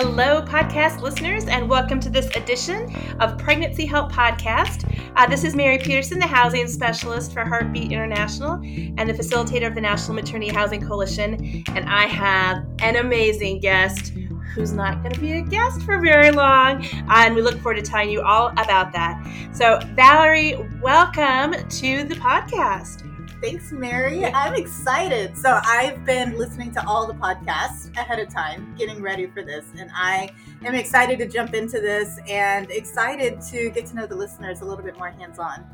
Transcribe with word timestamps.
Hello, 0.00 0.40
podcast 0.40 1.00
listeners, 1.00 1.46
and 1.46 1.68
welcome 1.68 1.98
to 1.98 2.08
this 2.08 2.28
edition 2.36 2.94
of 3.18 3.36
Pregnancy 3.36 3.84
Help 3.84 4.12
Podcast. 4.12 4.88
Uh, 5.16 5.26
this 5.26 5.42
is 5.42 5.56
Mary 5.56 5.76
Peterson, 5.76 6.20
the 6.20 6.24
housing 6.24 6.68
specialist 6.68 7.32
for 7.32 7.44
Heartbeat 7.44 7.90
International 7.90 8.60
and 8.62 9.10
the 9.10 9.12
facilitator 9.12 9.66
of 9.66 9.74
the 9.74 9.80
National 9.80 10.14
Maternity 10.14 10.54
Housing 10.54 10.86
Coalition. 10.86 11.64
And 11.74 11.84
I 11.86 12.06
have 12.06 12.64
an 12.78 12.94
amazing 12.94 13.58
guest 13.58 14.12
who's 14.54 14.70
not 14.70 15.02
going 15.02 15.14
to 15.14 15.20
be 15.20 15.32
a 15.32 15.42
guest 15.42 15.82
for 15.82 15.98
very 15.98 16.30
long. 16.30 16.86
And 17.08 17.34
we 17.34 17.42
look 17.42 17.58
forward 17.58 17.78
to 17.78 17.82
telling 17.82 18.10
you 18.10 18.22
all 18.22 18.50
about 18.50 18.92
that. 18.92 19.20
So, 19.52 19.80
Valerie, 19.96 20.54
welcome 20.80 21.54
to 21.70 22.04
the 22.04 22.14
podcast. 22.14 23.07
Thanks, 23.40 23.70
Mary. 23.70 24.24
I'm 24.26 24.54
excited. 24.54 25.38
So, 25.38 25.60
I've 25.64 26.04
been 26.04 26.36
listening 26.36 26.72
to 26.72 26.84
all 26.88 27.06
the 27.06 27.14
podcasts 27.14 27.96
ahead 27.96 28.18
of 28.18 28.28
time, 28.28 28.74
getting 28.76 29.00
ready 29.00 29.26
for 29.28 29.44
this, 29.44 29.64
and 29.78 29.90
I 29.94 30.30
am 30.64 30.74
excited 30.74 31.20
to 31.20 31.28
jump 31.28 31.54
into 31.54 31.80
this 31.80 32.18
and 32.28 32.68
excited 32.72 33.40
to 33.42 33.70
get 33.70 33.86
to 33.86 33.94
know 33.94 34.06
the 34.06 34.16
listeners 34.16 34.60
a 34.60 34.64
little 34.64 34.84
bit 34.84 34.98
more 34.98 35.10
hands 35.10 35.38
on. 35.38 35.64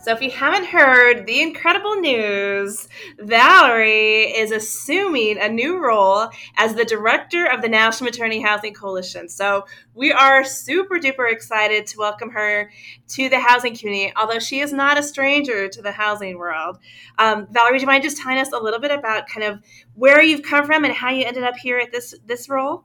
So, 0.00 0.12
if 0.12 0.22
you 0.22 0.30
haven't 0.30 0.66
heard 0.66 1.26
the 1.26 1.42
incredible 1.42 1.96
news, 1.96 2.88
Valerie 3.18 4.32
is 4.32 4.52
assuming 4.52 5.38
a 5.38 5.48
new 5.48 5.82
role 5.82 6.28
as 6.56 6.74
the 6.74 6.84
director 6.84 7.46
of 7.46 7.62
the 7.62 7.68
National 7.68 8.08
Maternity 8.08 8.40
Housing 8.40 8.72
Coalition. 8.72 9.28
So, 9.28 9.66
we 9.94 10.12
are 10.12 10.44
super 10.44 11.00
duper 11.00 11.30
excited 11.30 11.86
to 11.88 11.98
welcome 11.98 12.30
her 12.30 12.70
to 13.08 13.28
the 13.28 13.40
housing 13.40 13.76
community, 13.76 14.12
although 14.16 14.38
she 14.38 14.60
is 14.60 14.72
not 14.72 14.98
a 14.98 15.02
stranger 15.02 15.68
to 15.68 15.82
the 15.82 15.92
housing 15.92 16.38
world. 16.38 16.78
Um, 17.18 17.48
Valerie, 17.50 17.78
do 17.78 17.82
you 17.82 17.86
mind 17.88 18.04
just 18.04 18.18
telling 18.18 18.38
us 18.38 18.52
a 18.52 18.58
little 18.58 18.80
bit 18.80 18.92
about 18.92 19.28
kind 19.28 19.44
of 19.44 19.60
where 19.94 20.22
you've 20.22 20.42
come 20.42 20.64
from 20.64 20.84
and 20.84 20.94
how 20.94 21.10
you 21.10 21.24
ended 21.24 21.42
up 21.42 21.56
here 21.56 21.78
at 21.78 21.90
this 21.90 22.14
this 22.24 22.48
role? 22.48 22.84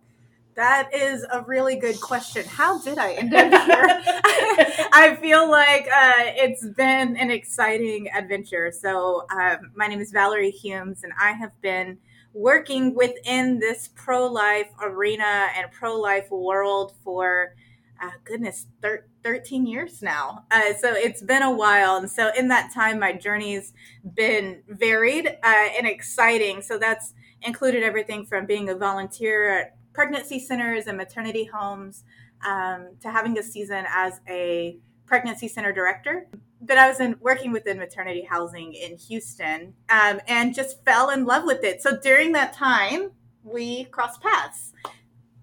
That 0.56 0.94
is 0.94 1.26
a 1.32 1.42
really 1.42 1.78
good 1.78 2.00
question. 2.00 2.46
How 2.46 2.80
did 2.80 3.00
I 3.00 3.14
end 3.14 3.34
up 3.34 3.52
here? 3.52 4.02
I 4.94 5.18
feel 5.20 5.50
like 5.50 5.88
uh, 5.88 6.30
it's 6.36 6.66
been 6.66 7.18
an 7.18 7.32
exciting 7.32 8.10
adventure. 8.12 8.72
So, 8.72 9.26
um, 9.32 9.72
my 9.76 9.88
name 9.88 10.00
is 10.00 10.12
Valerie 10.12 10.52
Humes, 10.52 11.04
and 11.04 11.12
I 11.20 11.32
have 11.32 11.60
been 11.62 11.98
working 12.34 12.94
within 12.94 13.60
this 13.60 13.90
pro 13.96 14.28
life 14.28 14.68
arena 14.80 15.48
and 15.58 15.72
pro 15.72 16.00
life 16.00 16.30
world 16.30 16.94
for, 17.04 17.56
uh, 18.02 18.12
goodness, 18.24 18.68
thir- 18.82 19.06
13 19.24 19.66
years 19.66 20.04
now. 20.04 20.46
Uh, 20.52 20.74
so, 20.80 20.94
it's 20.94 21.24
been 21.24 21.42
a 21.42 21.52
while. 21.52 21.96
And 21.96 22.10
so, 22.10 22.32
in 22.38 22.48
that 22.50 22.72
time, 22.72 23.00
my 23.00 23.14
journey's 23.14 23.74
been 24.14 24.62
varied 24.68 25.26
uh, 25.26 25.68
and 25.78 25.88
exciting. 25.88 26.62
So, 26.62 26.78
that's 26.78 27.16
included 27.42 27.82
everything 27.82 28.24
from 28.24 28.46
being 28.46 28.70
a 28.70 28.76
volunteer 28.76 29.50
at 29.50 29.76
pregnancy 29.94 30.40
centers 30.40 30.88
and 30.88 30.98
maternity 30.98 31.46
homes 31.46 32.04
um, 32.46 32.90
to 33.02 33.10
having 33.10 33.38
a 33.38 33.44
season 33.44 33.86
as 33.90 34.20
a 34.28 34.78
pregnancy 35.06 35.48
center 35.48 35.72
director. 35.72 36.28
But 36.62 36.78
I 36.78 36.88
was 36.88 37.00
in, 37.00 37.16
working 37.20 37.52
within 37.52 37.78
maternity 37.78 38.26
housing 38.30 38.74
in 38.74 38.98
Houston 38.98 39.74
um, 39.90 40.22
and 40.28 40.56
just 40.56 40.84
fell 40.86 41.10
in 41.10 41.26
love 41.26 41.44
with 41.46 41.64
it. 41.64 41.82
So 41.82 41.98
during 41.98 42.32
that 42.34 42.54
time, 42.54 43.12
we 43.44 43.86
crossed 43.86 44.22
paths. 44.22 44.72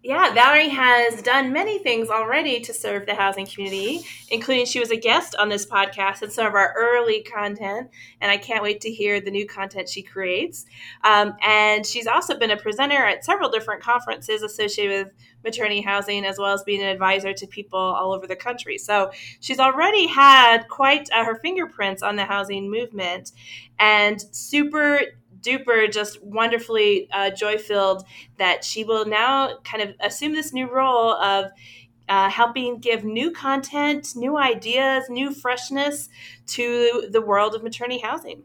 Yeah, 0.02 0.32
Valerie 0.32 0.70
has 0.70 1.20
done 1.20 1.52
many 1.52 1.78
things 1.78 2.08
already 2.08 2.60
to 2.60 2.72
serve 2.72 3.04
the 3.04 3.14
housing 3.14 3.44
community, 3.44 4.00
including 4.30 4.64
she 4.64 4.80
was 4.80 4.90
a 4.90 4.96
guest 4.96 5.36
on 5.36 5.50
this 5.50 5.66
podcast 5.66 6.22
and 6.22 6.32
some 6.32 6.46
of 6.46 6.54
our 6.54 6.72
early 6.74 7.22
content. 7.22 7.90
And 8.22 8.30
I 8.30 8.38
can't 8.38 8.62
wait 8.62 8.80
to 8.80 8.90
hear 8.90 9.20
the 9.20 9.30
new 9.30 9.46
content 9.46 9.90
she 9.90 10.02
creates. 10.02 10.64
Um, 11.04 11.34
and 11.42 11.84
she's 11.84 12.06
also 12.06 12.38
been 12.38 12.50
a 12.50 12.56
presenter 12.56 12.96
at 12.96 13.26
several 13.26 13.50
different 13.50 13.82
conferences 13.82 14.42
associated 14.42 15.06
with 15.06 15.14
maternity 15.44 15.82
housing, 15.82 16.24
as 16.24 16.38
well 16.38 16.54
as 16.54 16.62
being 16.62 16.80
an 16.80 16.88
advisor 16.88 17.34
to 17.34 17.46
people 17.46 17.78
all 17.78 18.14
over 18.14 18.26
the 18.26 18.36
country. 18.36 18.78
So 18.78 19.10
she's 19.40 19.60
already 19.60 20.06
had 20.06 20.66
quite 20.68 21.10
uh, 21.12 21.26
her 21.26 21.34
fingerprints 21.34 22.02
on 22.02 22.16
the 22.16 22.24
housing 22.24 22.70
movement 22.70 23.32
and 23.78 24.18
super 24.34 25.00
duper 25.40 25.90
just 25.90 26.22
wonderfully 26.22 27.08
uh, 27.12 27.30
joy 27.30 27.58
filled 27.58 28.04
that 28.38 28.64
she 28.64 28.84
will 28.84 29.04
now 29.04 29.58
kind 29.64 29.82
of 29.82 29.94
assume 30.00 30.32
this 30.32 30.52
new 30.52 30.70
role 30.70 31.14
of 31.14 31.50
uh, 32.08 32.28
helping 32.28 32.78
give 32.78 33.04
new 33.04 33.30
content, 33.30 34.16
new 34.16 34.36
ideas, 34.36 35.04
new 35.08 35.32
freshness 35.32 36.08
to 36.46 37.08
the 37.10 37.20
world 37.20 37.54
of 37.54 37.62
maternity 37.62 38.00
housing. 38.00 38.42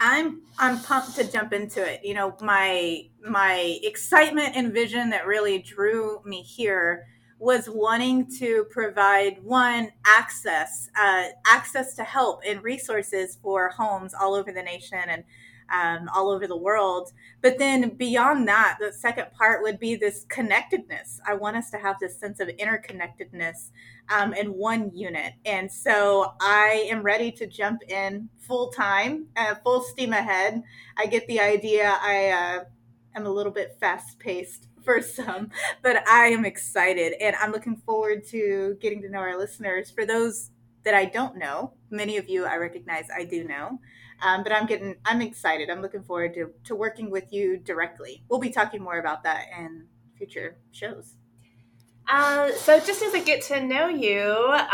I'm 0.00 0.42
I'm 0.58 0.80
pumped 0.80 1.14
to 1.16 1.30
jump 1.30 1.52
into 1.52 1.86
it. 1.86 2.00
You 2.02 2.14
know, 2.14 2.34
my 2.40 3.02
my 3.22 3.78
excitement 3.82 4.56
and 4.56 4.72
vision 4.72 5.10
that 5.10 5.26
really 5.26 5.58
drew 5.58 6.22
me 6.24 6.42
here 6.42 7.06
was 7.40 7.70
wanting 7.70 8.26
to 8.38 8.66
provide 8.70 9.42
one 9.42 9.90
access 10.06 10.90
uh, 11.00 11.24
access 11.46 11.94
to 11.96 12.04
help 12.04 12.42
and 12.46 12.62
resources 12.62 13.38
for 13.42 13.70
homes 13.70 14.12
all 14.14 14.34
over 14.34 14.52
the 14.52 14.62
nation 14.62 15.00
and 15.08 15.24
um, 15.72 16.10
all 16.14 16.28
over 16.28 16.46
the 16.46 16.56
world. 16.56 17.12
But 17.40 17.56
then 17.58 17.90
beyond 17.96 18.46
that 18.48 18.76
the 18.78 18.92
second 18.92 19.32
part 19.32 19.62
would 19.62 19.80
be 19.80 19.96
this 19.96 20.26
connectedness. 20.28 21.18
I 21.26 21.34
want 21.34 21.56
us 21.56 21.70
to 21.70 21.78
have 21.78 21.96
this 21.98 22.18
sense 22.18 22.40
of 22.40 22.48
interconnectedness 22.48 23.70
um, 24.10 24.34
in 24.34 24.48
one 24.48 24.90
unit. 24.94 25.32
And 25.46 25.72
so 25.72 26.34
i 26.42 26.86
am 26.90 27.02
ready 27.02 27.32
to 27.32 27.46
jump 27.46 27.80
in 27.88 28.28
full 28.38 28.68
time 28.68 29.28
uh, 29.38 29.54
full 29.64 29.80
steam 29.80 30.12
ahead. 30.12 30.62
I 30.98 31.06
get 31.06 31.26
the 31.26 31.40
idea. 31.40 31.96
I 32.02 32.28
uh, 32.28 32.64
am 33.16 33.24
a 33.24 33.30
little 33.30 33.52
bit 33.52 33.78
fast 33.80 34.18
paced 34.18 34.66
for 34.84 35.00
some, 35.02 35.50
but 35.82 36.06
I 36.08 36.26
am 36.26 36.44
excited 36.44 37.14
and 37.20 37.36
I'm 37.36 37.52
looking 37.52 37.76
forward 37.76 38.26
to 38.28 38.76
getting 38.80 39.02
to 39.02 39.08
know 39.08 39.18
our 39.18 39.38
listeners. 39.38 39.90
For 39.90 40.06
those 40.06 40.50
that 40.84 40.94
I 40.94 41.04
don't 41.04 41.36
know, 41.36 41.74
many 41.90 42.16
of 42.16 42.28
you 42.28 42.46
I 42.46 42.56
recognize 42.56 43.06
I 43.14 43.24
do 43.24 43.44
know, 43.44 43.80
um, 44.22 44.42
but 44.42 44.52
I'm 44.52 44.66
getting, 44.66 44.96
I'm 45.04 45.22
excited. 45.22 45.70
I'm 45.70 45.82
looking 45.82 46.02
forward 46.02 46.34
to, 46.34 46.50
to 46.64 46.74
working 46.74 47.10
with 47.10 47.32
you 47.32 47.58
directly. 47.58 48.22
We'll 48.28 48.40
be 48.40 48.50
talking 48.50 48.82
more 48.82 48.98
about 48.98 49.22
that 49.24 49.46
in 49.58 49.86
future 50.16 50.58
shows. 50.72 51.14
Uh, 52.08 52.50
so, 52.52 52.80
just 52.80 53.02
as 53.02 53.14
I 53.14 53.20
get 53.20 53.40
to 53.42 53.64
know 53.64 53.86
you, 53.88 54.20
um, 54.20 54.66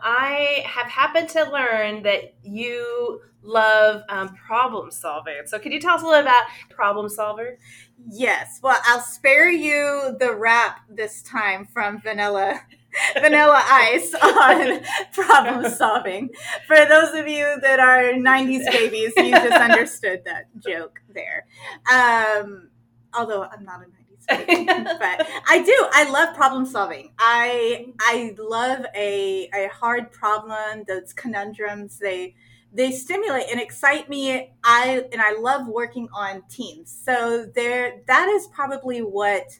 I 0.00 0.62
have 0.64 0.86
happened 0.86 1.28
to 1.30 1.50
learn 1.50 2.04
that 2.04 2.34
you 2.44 3.20
love 3.42 4.02
um, 4.08 4.28
problem 4.28 4.92
solving. 4.92 5.42
So, 5.46 5.58
can 5.58 5.72
you 5.72 5.80
tell 5.80 5.96
us 5.96 6.02
a 6.02 6.06
little 6.06 6.20
about 6.20 6.44
Problem 6.70 7.08
Solver? 7.08 7.58
Yes. 8.06 8.60
Well, 8.62 8.78
I'll 8.84 9.00
spare 9.00 9.50
you 9.50 10.16
the 10.18 10.34
rap 10.34 10.80
this 10.88 11.22
time 11.22 11.66
from 11.66 12.00
Vanilla. 12.02 12.60
Vanilla 13.14 13.60
Ice 13.66 14.14
on 14.22 14.80
problem 15.12 15.70
solving. 15.72 16.30
For 16.66 16.76
those 16.86 17.14
of 17.14 17.26
you 17.26 17.56
that 17.62 17.80
are 17.80 18.12
90s 18.12 18.70
babies, 18.70 19.12
you 19.16 19.32
just 19.32 19.52
understood 19.60 20.22
that 20.26 20.44
joke 20.60 21.00
there. 21.12 21.46
Um, 21.90 22.68
although 23.14 23.44
I'm 23.44 23.64
not 23.64 23.80
a 23.80 23.86
90s 23.86 24.26
baby, 24.28 24.64
but 24.66 25.26
I 25.48 25.62
do. 25.64 25.86
I 25.92 26.08
love 26.10 26.34
problem 26.36 26.66
solving. 26.66 27.12
I 27.18 27.86
I 28.00 28.34
love 28.38 28.84
a 28.94 29.48
a 29.54 29.68
hard 29.72 30.12
problem, 30.12 30.84
those 30.86 31.12
conundrums. 31.12 31.98
They 31.98 32.34
they 32.74 32.90
stimulate 32.90 33.44
and 33.50 33.60
excite 33.60 34.08
me. 34.08 34.52
I 34.64 35.04
and 35.12 35.22
i 35.22 35.32
love 35.38 35.68
working 35.68 36.08
on 36.12 36.42
teams. 36.50 36.90
So 37.04 37.46
there 37.54 38.00
that 38.06 38.28
is 38.28 38.48
probably 38.48 39.00
what 39.00 39.58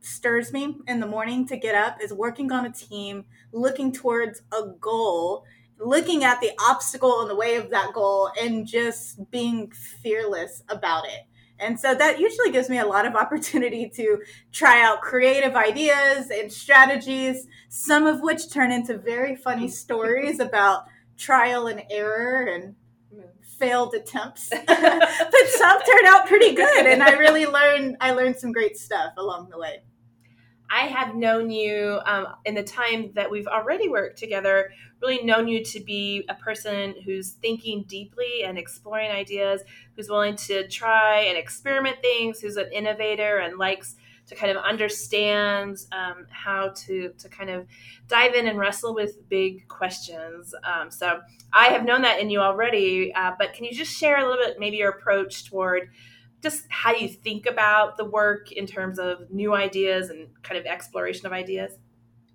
stirs 0.00 0.52
me 0.52 0.76
in 0.86 1.00
the 1.00 1.06
morning 1.06 1.46
to 1.46 1.56
get 1.56 1.74
up 1.74 1.98
is 2.02 2.12
working 2.12 2.52
on 2.52 2.66
a 2.66 2.72
team 2.72 3.24
looking 3.52 3.92
towards 3.92 4.42
a 4.52 4.68
goal 4.80 5.44
looking 5.80 6.24
at 6.24 6.40
the 6.40 6.52
obstacle 6.60 7.22
in 7.22 7.28
the 7.28 7.34
way 7.34 7.56
of 7.56 7.70
that 7.70 7.92
goal 7.94 8.30
and 8.40 8.66
just 8.66 9.30
being 9.30 9.70
fearless 9.70 10.62
about 10.68 11.06
it. 11.06 11.22
And 11.58 11.78
so 11.78 11.94
that 11.94 12.18
usually 12.18 12.50
gives 12.50 12.68
me 12.68 12.78
a 12.78 12.86
lot 12.86 13.06
of 13.06 13.14
opportunity 13.16 13.88
to 13.94 14.18
try 14.52 14.82
out 14.82 15.00
creative 15.00 15.56
ideas 15.56 16.30
and 16.30 16.52
strategies 16.52 17.46
some 17.68 18.06
of 18.06 18.20
which 18.20 18.50
turn 18.50 18.70
into 18.70 18.98
very 18.98 19.34
funny 19.36 19.68
stories 19.68 20.40
about 20.40 20.84
trial 21.20 21.66
and 21.66 21.82
error 21.90 22.46
and 22.46 22.74
failed 23.42 23.94
attempts. 23.94 24.50
But 24.66 25.48
some 25.48 25.78
turned 25.82 26.06
out 26.06 26.26
pretty 26.26 26.54
good 26.54 26.86
and 26.86 27.02
i 27.02 27.10
really 27.12 27.46
learned 27.46 27.96
i 28.00 28.12
learned 28.12 28.36
some 28.36 28.52
great 28.52 28.76
stuff 28.76 29.12
along 29.16 29.50
the 29.50 29.58
way. 29.58 29.82
I 30.72 30.86
have 30.86 31.16
known 31.16 31.50
you 31.50 31.98
um, 32.06 32.28
in 32.44 32.54
the 32.54 32.62
time 32.62 33.10
that 33.14 33.28
we've 33.28 33.48
already 33.48 33.88
worked 33.88 34.18
together, 34.18 34.70
really 35.02 35.20
known 35.24 35.48
you 35.48 35.64
to 35.64 35.80
be 35.80 36.24
a 36.28 36.34
person 36.34 36.94
who's 37.04 37.32
thinking 37.32 37.84
deeply 37.88 38.44
and 38.44 38.56
exploring 38.56 39.10
ideas, 39.10 39.62
who's 39.96 40.08
willing 40.08 40.36
to 40.36 40.68
try 40.68 41.22
and 41.22 41.36
experiment 41.36 41.96
things, 42.00 42.40
who's 42.40 42.56
an 42.56 42.70
innovator 42.72 43.38
and 43.38 43.58
likes 43.58 43.96
to 44.30 44.36
kind 44.36 44.56
of 44.56 44.62
understand 44.62 45.76
um, 45.90 46.24
how 46.30 46.68
to 46.68 47.12
to 47.18 47.28
kind 47.28 47.50
of 47.50 47.66
dive 48.06 48.34
in 48.34 48.46
and 48.46 48.56
wrestle 48.56 48.94
with 48.94 49.28
big 49.28 49.66
questions. 49.66 50.54
Um, 50.62 50.88
so 50.88 51.20
I 51.52 51.66
have 51.66 51.84
known 51.84 52.02
that 52.02 52.20
in 52.20 52.30
you 52.30 52.38
already, 52.38 53.12
uh, 53.12 53.32
but 53.36 53.54
can 53.54 53.64
you 53.64 53.72
just 53.72 53.92
share 53.92 54.18
a 54.18 54.28
little 54.28 54.44
bit, 54.44 54.60
maybe 54.60 54.76
your 54.76 54.90
approach 54.90 55.50
toward 55.50 55.90
just 56.40 56.64
how 56.68 56.94
you 56.94 57.08
think 57.08 57.44
about 57.44 57.96
the 57.96 58.04
work 58.04 58.52
in 58.52 58.66
terms 58.66 59.00
of 59.00 59.30
new 59.32 59.52
ideas 59.52 60.10
and 60.10 60.28
kind 60.44 60.60
of 60.60 60.64
exploration 60.64 61.26
of 61.26 61.32
ideas? 61.32 61.72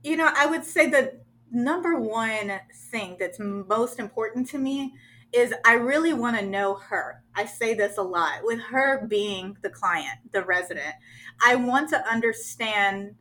You 0.04 0.18
know, 0.18 0.30
I 0.36 0.48
would 0.48 0.66
say 0.66 0.90
the 0.90 1.22
number 1.50 1.98
one 1.98 2.60
thing 2.92 3.16
that's 3.18 3.40
most 3.40 4.00
important 4.00 4.50
to 4.50 4.58
me 4.58 4.94
is 5.36 5.54
I 5.66 5.74
really 5.74 6.14
want 6.14 6.38
to 6.38 6.46
know 6.46 6.76
her. 6.76 7.22
I 7.36 7.46
say 7.46 7.74
this 7.74 7.98
a 7.98 8.02
lot 8.02 8.40
with 8.44 8.60
her 8.62 9.06
being 9.08 9.58
the 9.62 9.70
client, 9.70 10.18
the 10.32 10.44
resident. 10.44 10.96
I 11.46 11.56
want 11.56 11.90
to 11.90 12.08
understand 12.10 13.16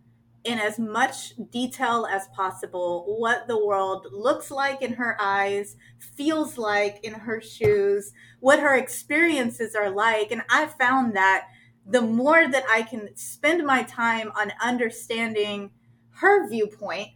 in 0.45 0.59
as 0.59 0.79
much 0.79 1.33
detail 1.51 2.07
as 2.11 2.29
possible 2.29 3.17
what 3.19 3.49
the 3.49 3.67
world 3.67 4.07
looks 4.13 4.51
like 4.51 4.83
in 4.83 4.93
her 4.93 5.17
eyes, 5.19 5.77
feels 5.99 6.59
like 6.59 7.01
in 7.03 7.15
her 7.15 7.41
shoes, 7.41 8.13
what 8.41 8.61
her 8.61 8.77
experiences 8.77 9.75
are 9.75 9.91
like. 9.91 10.31
And 10.31 10.43
I 10.51 10.67
found 10.67 11.17
that 11.17 11.47
the 11.87 12.03
more 12.03 12.47
that 12.47 12.65
I 12.71 12.83
can 12.83 13.17
spend 13.17 13.67
my 13.67 13.83
time 13.85 14.31
on 14.39 14.53
understanding 14.63 15.71
her 16.17 16.49
viewpoint, 16.49 17.09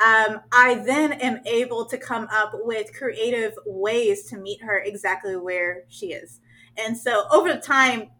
um, 0.00 0.40
I 0.52 0.82
then 0.84 1.12
am 1.12 1.40
able 1.46 1.84
to 1.86 1.96
come 1.96 2.26
up 2.32 2.52
with 2.54 2.92
creative 2.96 3.52
ways 3.64 4.24
to 4.24 4.36
meet 4.36 4.62
her 4.62 4.78
exactly 4.78 5.36
where 5.36 5.84
she 5.88 6.12
is. 6.12 6.40
And 6.76 6.96
so 6.96 7.26
over 7.30 7.56
time, 7.56 8.10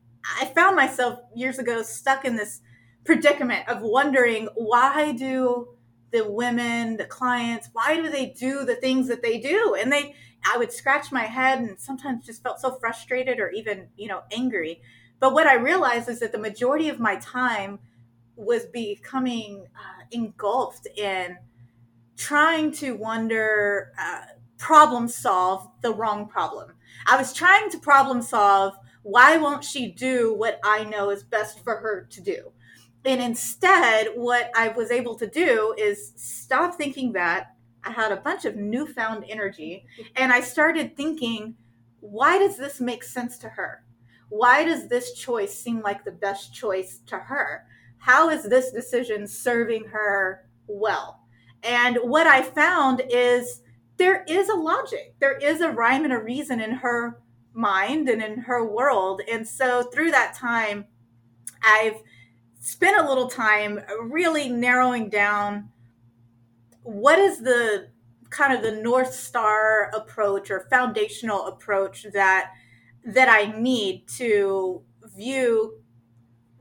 I 0.40 0.46
found 0.46 0.76
myself 0.76 1.18
years 1.34 1.58
ago 1.58 1.82
stuck 1.82 2.24
in 2.24 2.36
this 2.36 2.60
predicament 3.04 3.68
of 3.68 3.82
wondering 3.82 4.48
why 4.54 5.12
do 5.12 5.68
the 6.12 6.30
women, 6.30 6.96
the 6.96 7.04
clients, 7.04 7.68
why 7.72 7.96
do 7.96 8.08
they 8.08 8.26
do 8.26 8.64
the 8.64 8.76
things 8.76 9.08
that 9.08 9.22
they 9.22 9.38
do? 9.38 9.76
And 9.78 9.92
they, 9.92 10.14
I 10.46 10.56
would 10.56 10.72
scratch 10.72 11.10
my 11.10 11.24
head 11.24 11.58
and 11.58 11.78
sometimes 11.78 12.24
just 12.24 12.42
felt 12.42 12.60
so 12.60 12.76
frustrated 12.78 13.40
or 13.40 13.50
even, 13.50 13.88
you 13.96 14.06
know, 14.06 14.22
angry. 14.30 14.80
But 15.18 15.34
what 15.34 15.48
I 15.48 15.54
realized 15.54 16.08
is 16.08 16.20
that 16.20 16.30
the 16.30 16.38
majority 16.38 16.88
of 16.88 17.00
my 17.00 17.16
time 17.16 17.80
was 18.36 18.66
becoming 18.66 19.66
uh, 19.74 20.04
engulfed 20.12 20.86
in 20.96 21.36
trying 22.16 22.72
to 22.72 22.93
wonder, 22.93 23.93
uh, 23.99 24.22
problem 24.58 25.08
solve 25.08 25.69
the 25.82 25.93
wrong 25.93 26.26
problem. 26.26 26.72
I 27.06 27.16
was 27.16 27.32
trying 27.32 27.70
to 27.70 27.78
problem 27.78 28.22
solve 28.22 28.75
why 29.02 29.37
won't 29.37 29.62
she 29.62 29.93
do 29.93 30.32
what 30.32 30.58
I 30.64 30.84
know 30.84 31.11
is 31.11 31.22
best 31.22 31.62
for 31.62 31.76
her 31.76 32.06
to 32.11 32.20
do? 32.22 32.52
And 33.05 33.20
instead, 33.20 34.08
what 34.14 34.50
I 34.56 34.69
was 34.69 34.90
able 34.90 35.14
to 35.16 35.26
do 35.26 35.75
is 35.76 36.14
stop 36.16 36.76
thinking 36.76 37.12
that. 37.12 37.55
I 37.84 37.90
had 37.90 38.12
a 38.12 38.17
bunch 38.17 38.46
of 38.46 38.56
newfound 38.56 39.26
energy 39.28 39.84
and 40.17 40.32
I 40.32 40.40
started 40.40 40.96
thinking, 40.96 41.56
why 42.00 42.38
does 42.38 42.56
this 42.56 42.81
make 42.81 43.05
sense 43.05 43.37
to 43.38 43.50
her? 43.50 43.84
Why 44.31 44.64
does 44.64 44.88
this 44.88 45.12
choice 45.12 45.52
seem 45.52 45.82
like 45.82 46.02
the 46.02 46.12
best 46.12 46.55
choice 46.55 47.00
to 47.06 47.19
her? 47.19 47.67
How 47.99 48.31
is 48.31 48.44
this 48.44 48.72
decision 48.72 49.26
serving 49.26 49.84
her 49.93 50.49
well? 50.67 51.23
And 51.64 51.96
what 52.02 52.26
I 52.26 52.43
found 52.43 53.02
is 53.11 53.62
there 53.96 54.25
is 54.28 54.49
a 54.49 54.55
logic, 54.55 55.14
there 55.19 55.37
is 55.38 55.61
a 55.61 55.70
rhyme 55.70 56.05
and 56.05 56.12
a 56.12 56.19
reason 56.19 56.61
in 56.61 56.72
her 56.72 57.20
mind 57.55 58.08
and 58.08 58.22
in 58.22 58.38
her 58.38 58.66
world. 58.66 59.22
And 59.31 59.46
so 59.46 59.84
through 59.84 60.11
that 60.11 60.34
time, 60.34 60.84
I've 61.62 62.02
spent 62.61 62.99
a 62.99 63.08
little 63.08 63.28
time 63.28 63.81
really 64.02 64.49
narrowing 64.49 65.08
down 65.08 65.70
what 66.82 67.19
is 67.19 67.40
the 67.40 67.88
kind 68.31 68.52
of 68.52 68.62
the 68.62 68.82
north 68.82 69.14
star 69.14 69.90
approach 69.94 70.50
or 70.50 70.67
foundational 70.69 71.46
approach 71.46 72.06
that 72.12 72.50
that 73.06 73.28
I 73.28 73.58
need 73.58 74.08
to 74.17 74.82
view 75.14 75.78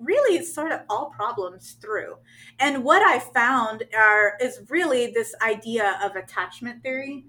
really 0.04 0.44
sort 0.44 0.72
of 0.72 0.82
all 0.90 1.10
problems 1.10 1.78
through. 1.82 2.16
And 2.60 2.84
what 2.84 3.02
I 3.02 3.20
found 3.20 3.84
are 3.98 4.38
is 4.42 4.62
really 4.70 5.08
this 5.08 5.34
idea 5.42 6.00
of 6.04 6.16
attachment 6.16 6.84
theory. 6.84 7.26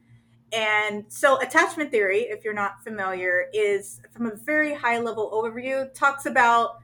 And 0.52 1.04
so 1.08 1.40
attachment 1.40 1.90
theory, 1.90 2.20
if 2.22 2.44
you're 2.44 2.54
not 2.54 2.82
familiar, 2.84 3.46
is 3.52 4.00
from 4.12 4.26
a 4.26 4.36
very 4.36 4.74
high 4.74 5.00
level 5.00 5.30
overview, 5.32 5.92
talks 5.94 6.26
about 6.26 6.78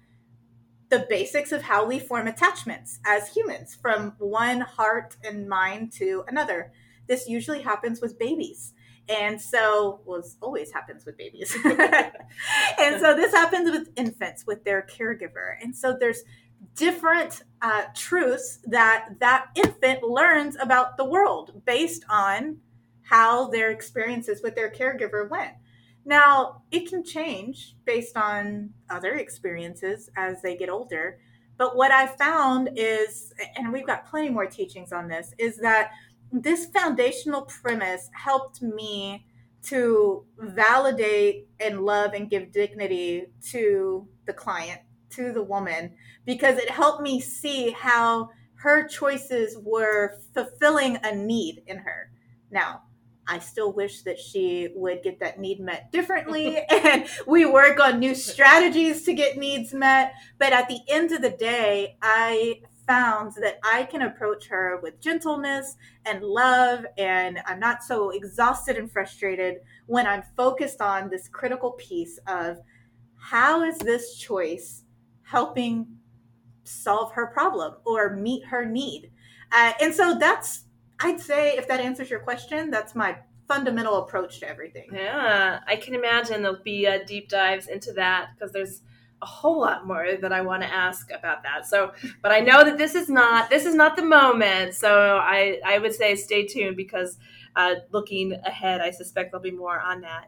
the 0.89 1.07
basics 1.09 1.53
of 1.53 1.63
how 1.63 1.87
we 1.87 2.01
form 2.01 2.27
attachments 2.27 2.99
as 3.07 3.29
humans 3.29 3.79
from 3.81 4.15
one 4.19 4.61
heart 4.61 5.17
and 5.25 5.49
mind 5.49 5.93
to 5.93 6.25
another. 6.27 6.73
This 7.07 7.29
usually 7.29 7.63
happens 7.63 8.01
with 8.01 8.19
babies. 8.19 8.75
And 9.11 9.41
so, 9.41 10.01
well, 10.05 10.23
always 10.41 10.73
happens 10.73 11.05
with 11.05 11.19
babies. 11.19 11.57
and 11.65 13.01
so, 13.01 13.17
this 13.17 13.33
happens 13.33 13.71
with 13.71 13.91
infants, 13.97 14.47
with 14.47 14.65
their 14.65 14.87
caregiver. 14.89 15.57
And 15.61 15.75
so, 15.77 15.97
there's 15.99 16.23
different 16.77 17.43
uh, 17.63 17.85
truths 17.95 18.61
that 18.67 19.09
that 19.19 19.47
infant 19.57 20.03
learns 20.03 20.57
about 20.61 20.97
the 20.97 21.05
world 21.05 21.63
based 21.65 22.05
on 22.09 22.59
how 23.03 23.49
their 23.49 23.71
experiences 23.71 24.41
with 24.43 24.55
their 24.55 24.71
caregiver 24.71 25.29
went. 25.29 25.53
Now, 26.05 26.63
it 26.71 26.89
can 26.89 27.05
change 27.05 27.77
based 27.85 28.17
on 28.17 28.71
other 28.89 29.15
experiences 29.15 30.09
as 30.17 30.41
they 30.43 30.57
get 30.57 30.71
older. 30.71 31.19
But 31.59 31.77
what 31.77 31.91
I 31.91 32.07
found 32.07 32.71
is, 32.77 33.35
and 33.57 33.73
we've 33.73 33.87
got 33.87 34.07
plenty 34.07 34.31
more 34.31 34.47
teachings 34.47 34.93
on 34.93 35.09
this, 35.09 35.35
is 35.39 35.59
that 35.59 35.91
this 36.33 36.67
foundational 36.67 37.43
premise 37.43 38.09
helped 38.13 38.63
me 38.63 39.27
to 39.63 40.25
validate 40.39 41.49
and 41.59 41.81
love 41.81 42.15
and 42.15 42.31
give 42.31 42.53
dignity 42.53 43.27
to 43.51 44.09
the 44.27 44.33
client, 44.33 44.81
to 45.11 45.33
the 45.33 45.43
woman, 45.43 45.93
because 46.25 46.57
it 46.59 46.71
helped 46.71 47.03
me 47.03 47.21
see 47.21 47.71
how 47.71 48.31
her 48.55 48.87
choices 48.87 49.57
were 49.63 50.19
fulfilling 50.35 50.99
a 51.03 51.15
need 51.15 51.63
in 51.67 51.79
her. 51.79 52.11
Now, 52.51 52.83
I 53.27 53.39
still 53.39 53.73
wish 53.73 54.03
that 54.03 54.19
she 54.19 54.69
would 54.75 55.03
get 55.03 55.21
that 55.21 55.39
need 55.39 55.61
met 55.61 55.93
differently 55.93 56.59
and 56.71 57.07
we 57.27 57.47
work 57.47 57.79
on 57.79 58.01
new 58.01 58.15
strategies 58.15 59.05
to 59.05 59.15
get 59.15 59.39
needs 59.39 59.73
met. 59.73 60.15
But 60.39 60.53
at 60.53 60.69
the 60.69 60.81
end 60.89 61.13
of 61.13 61.23
the 61.23 61.31
day, 61.31 61.97
I 62.03 62.63
found 62.91 63.33
that 63.41 63.61
I 63.63 63.85
can 63.85 64.03
approach 64.03 64.49
her 64.49 64.81
with 64.83 65.01
gentleness 65.01 65.77
and 66.07 66.25
love, 66.25 66.85
and 66.99 67.39
I'm 67.47 67.61
not 67.61 67.85
so 67.85 68.11
exhausted 68.11 68.77
and 68.77 68.91
frustrated 68.91 69.59
when 69.87 70.09
I'm 70.09 70.25
focused 70.37 70.81
on 70.81 71.09
this 71.09 71.29
critical 71.29 71.73
piece 71.79 72.19
of 72.27 72.57
how 73.17 73.63
is 73.63 73.79
this 73.79 74.17
choice 74.17 74.83
helping 75.23 75.87
solve 76.65 77.13
her 77.13 77.29
problem 77.29 77.75
or 77.87 78.17
meet 78.17 78.45
her 78.47 78.65
need. 78.65 79.13
Uh, 79.53 79.73
and 79.81 79.95
so 79.95 80.17
that's 80.19 80.65
I'd 80.99 81.21
say 81.21 81.57
if 81.57 81.69
that 81.69 81.79
answers 81.79 82.11
your 82.11 82.21
question, 82.21 82.73
that's 82.73 82.97
my 82.97 83.17
fundamental 83.47 83.99
approach 84.03 84.41
to 84.41 84.49
everything. 84.49 84.89
Yeah, 84.93 85.61
I 85.65 85.77
can 85.77 85.95
imagine 85.95 86.43
there'll 86.43 86.63
be 86.65 86.89
uh, 86.89 86.99
deep 87.07 87.29
dives 87.29 87.69
into 87.69 87.93
that 87.93 88.31
because 88.35 88.53
there's 88.53 88.83
a 89.23 89.27
whole 89.27 89.61
lot 89.61 89.87
more 89.87 90.17
that 90.21 90.33
I 90.33 90.41
want 90.41 90.63
to 90.63 90.73
ask 90.73 91.11
about 91.11 91.43
that. 91.43 91.67
So, 91.67 91.93
but 92.23 92.33
I 92.33 92.41
know 92.41 92.65
that 92.65 92.79
this 92.79 92.95
is 92.95 93.09
not 93.09 93.51
this 93.51 93.67
is 93.67 93.75
not 93.75 93.97
the 93.97 94.03
moment. 94.03 94.75
So 94.75 95.19
I 95.19 95.61
I 95.65 95.79
would 95.79 95.95
say 95.95 96.15
stay 96.17 96.47
tuned 96.47 96.77
because 96.77 97.19
uh, 97.57 97.77
looking 97.91 98.33
ahead, 98.45 98.81
I 98.81 98.91
suspect 98.91 99.33
there'll 99.33 99.43
be 99.43 99.51
more 99.51 99.81
on 99.81 100.01
that. 100.03 100.27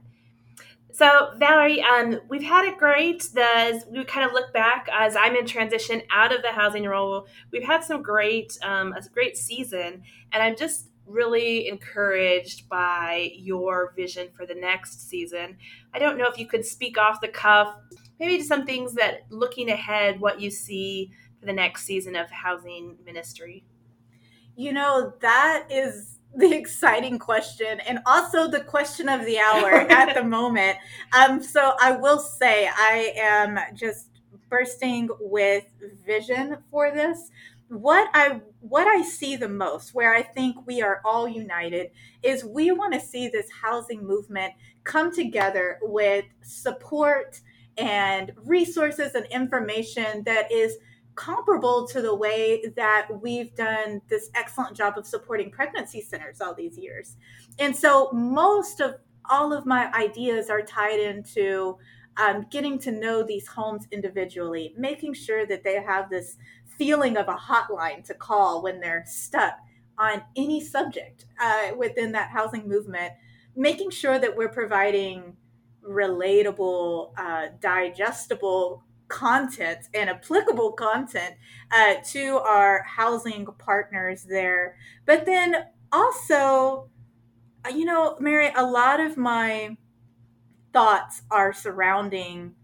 So 0.93 1.31
Valerie, 1.39 1.83
um, 1.83 2.21
we've 2.29 2.43
had 2.43 2.67
it 2.67 2.77
great. 2.77 3.23
The, 3.33 3.83
we 3.91 4.05
kind 4.05 4.27
of 4.27 4.35
look 4.35 4.53
back 4.53 4.89
as 4.93 5.17
I'm 5.17 5.35
in 5.37 5.47
transition 5.47 6.03
out 6.11 6.35
of 6.35 6.43
the 6.43 6.53
housing 6.53 6.85
role, 6.85 7.27
we've 7.51 7.65
had 7.65 7.83
some 7.83 8.03
great, 8.03 8.59
um, 8.63 8.93
a 8.93 9.01
great 9.11 9.39
season, 9.39 10.03
and 10.33 10.43
I'm 10.43 10.55
just 10.55 10.89
really 11.07 11.69
encouraged 11.69 12.69
by 12.69 13.31
your 13.35 13.95
vision 13.97 14.29
for 14.37 14.45
the 14.45 14.55
next 14.55 15.09
season. 15.09 15.57
I 15.95 15.99
don't 15.99 16.19
know 16.19 16.27
if 16.27 16.39
you 16.39 16.47
could 16.47 16.65
speak 16.65 16.99
off 16.99 17.23
the 17.23 17.29
cuff, 17.29 17.75
maybe 18.23 18.39
to 18.39 18.45
some 18.45 18.65
things 18.65 18.95
that 18.95 19.23
looking 19.31 19.69
ahead, 19.69 20.21
what 20.21 20.41
you 20.41 20.49
see 20.49 21.11
for 21.41 21.47
the 21.47 21.53
next 21.53 21.85
season 21.85 22.15
of 22.15 22.31
housing 22.31 22.97
ministry. 23.05 23.65
You 24.55 24.73
know, 24.73 25.13
that 25.21 25.67
is 25.69 26.19
the 26.37 26.55
exciting 26.55 27.19
question 27.19 27.81
and 27.81 27.99
also 28.07 28.49
the 28.49 28.61
question 28.61 29.09
of 29.09 29.27
the 29.27 29.39
hour 29.39 29.73
at 29.91 30.15
the 30.15 30.23
moment. 30.23 30.79
Um, 31.13 31.43
so 31.43 31.75
I 31.81 31.93
will 31.97 32.21
say 32.21 32.69
I 32.69 33.13
am 33.17 33.59
just 33.75 34.09
bursting 34.49 35.09
with 35.21 35.65
vision 36.07 36.59
for 36.71 36.93
this. 36.93 37.29
What 37.69 38.09
I 38.15 38.41
what 38.61 38.87
I 38.87 39.03
see 39.03 39.35
the 39.35 39.49
most, 39.49 39.95
where 39.95 40.15
I 40.15 40.23
think 40.23 40.67
we 40.67 40.81
are 40.81 41.01
all 41.05 41.27
united, 41.27 41.91
is 42.23 42.45
we 42.45 42.71
want 42.71 42.93
to 42.95 43.01
see 43.01 43.29
this 43.29 43.49
housing 43.51 44.07
movement 44.07 44.53
come 44.85 45.13
together 45.13 45.79
with 45.83 46.27
support 46.43 47.41
and 47.79 48.33
resources 48.45 49.15
and 49.15 49.27
information 49.27 50.23
that 50.25 50.51
is 50.53 50.77
comparable 51.15 51.87
to 51.87 52.01
the 52.01 52.15
way 52.15 52.63
that 52.77 53.09
we've 53.21 53.55
done 53.55 54.01
this 54.09 54.31
excellent 54.35 54.77
job 54.77 54.97
of 54.97 55.07
supporting 55.07 55.51
pregnancy 55.51 56.01
centers 56.01 56.41
all 56.41 56.55
these 56.55 56.79
years. 56.79 57.17
And 57.59 57.75
so 57.75 58.11
most 58.13 58.81
of 58.81 58.95
all 59.29 59.53
of 59.53 59.67
my 59.67 59.93
ideas 59.93 60.51
are 60.51 60.63
tied 60.63 61.01
into 61.01 61.77
um, 62.17 62.47
getting 62.51 62.79
to 62.81 62.93
know 62.93 63.23
these 63.23 63.47
homes 63.47 63.87
individually, 63.91 64.75
making 64.77 65.15
sure 65.15 65.47
that 65.47 65.65
they 65.65 65.83
have 65.83 66.11
this 66.11 66.37
feeling 66.77 67.17
of 67.17 67.29
a 67.29 67.35
hotline 67.35 68.05
to 68.05 68.15
call 68.15 68.63
when 68.63 68.81
they're 68.81 69.05
stuck 69.07 69.55
on 69.99 70.23
any 70.37 70.61
subject 70.61 71.27
uh, 71.41 71.71
within 71.77 72.13
that 72.13 72.31
housing 72.31 72.69
movement, 72.69 73.13
making 73.55 73.91
sure 73.91 74.19
that 74.19 74.37
we're 74.37 74.49
providing 74.49 75.37
relatable, 75.87 77.13
uh, 77.19 77.49
digestible 77.61 78.85
content 79.09 79.87
and 79.95 80.09
applicable 80.09 80.73
content 80.73 81.35
uh, 81.71 81.95
to 82.11 82.39
our 82.39 82.83
housing 82.83 83.47
partners 83.59 84.25
there. 84.25 84.77
But 85.05 85.27
then 85.27 85.67
also, 85.93 86.89
you 87.71 87.85
know, 87.85 88.17
Mary, 88.21 88.51
a 88.57 88.65
lot 88.65 89.01
of 89.01 89.17
my 89.17 89.77
thoughts 90.73 91.23
are 91.31 91.53
surrounding 91.53 92.55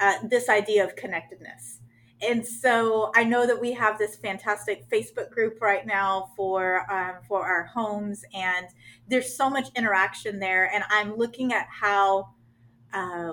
uh, 0.00 0.14
this 0.28 0.48
idea 0.48 0.84
of 0.84 0.96
connectedness. 0.96 1.77
And 2.20 2.44
so 2.44 3.12
I 3.14 3.24
know 3.24 3.46
that 3.46 3.60
we 3.60 3.72
have 3.72 3.96
this 3.98 4.16
fantastic 4.16 4.88
Facebook 4.90 5.30
group 5.30 5.60
right 5.60 5.86
now 5.86 6.30
for 6.36 6.90
um, 6.90 7.16
for 7.28 7.46
our 7.46 7.64
homes, 7.64 8.24
and 8.34 8.66
there's 9.08 9.36
so 9.36 9.48
much 9.48 9.68
interaction 9.76 10.40
there. 10.40 10.68
And 10.72 10.82
I'm 10.90 11.16
looking 11.16 11.52
at 11.52 11.66
how 11.68 12.30
uh, 12.92 13.32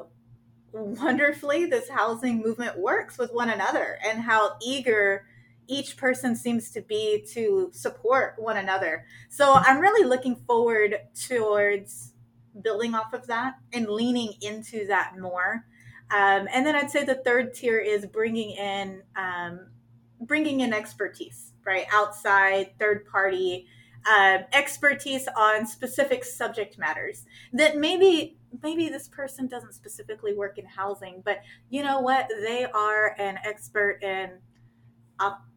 wonderfully 0.71 1.65
this 1.65 1.89
housing 1.89 2.41
movement 2.41 2.77
works 2.77 3.17
with 3.17 3.31
one 3.33 3.49
another, 3.49 3.97
and 4.05 4.21
how 4.21 4.57
eager 4.61 5.25
each 5.67 5.97
person 5.97 6.35
seems 6.35 6.69
to 6.71 6.81
be 6.81 7.25
to 7.33 7.69
support 7.73 8.35
one 8.37 8.57
another. 8.57 9.05
So 9.29 9.53
I'm 9.53 9.79
really 9.79 10.07
looking 10.07 10.35
forward 10.35 10.95
towards 11.27 12.13
building 12.61 12.93
off 12.93 13.13
of 13.13 13.27
that 13.27 13.55
and 13.73 13.87
leaning 13.87 14.33
into 14.41 14.85
that 14.87 15.17
more. 15.19 15.65
Um, 16.12 16.47
and 16.51 16.65
then 16.65 16.75
I'd 16.75 16.91
say 16.91 17.03
the 17.03 17.15
third 17.15 17.53
tier 17.53 17.79
is 17.79 18.05
bringing 18.05 18.51
in 18.51 19.01
um, 19.15 19.67
bringing 20.21 20.62
in 20.62 20.74
expertise, 20.74 21.53
right? 21.65 21.85
Outside 21.91 22.71
third 22.79 23.05
party 23.07 23.67
uh, 24.07 24.39
expertise 24.53 25.27
on 25.35 25.65
specific 25.65 26.24
subject 26.24 26.77
matters 26.77 27.25
that 27.53 27.77
maybe 27.77 28.38
maybe 28.62 28.88
this 28.88 29.07
person 29.07 29.47
doesn't 29.47 29.74
specifically 29.74 30.33
work 30.33 30.57
in 30.57 30.65
housing, 30.65 31.21
but 31.25 31.39
you 31.69 31.83
know 31.83 32.00
what? 32.00 32.29
They 32.41 32.65
are 32.65 33.15
an 33.17 33.39
expert 33.43 34.03
in 34.03 34.31